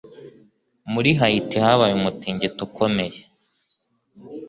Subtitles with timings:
[0.93, 3.19] Muri Haiti, habaye umutingito ukomeye.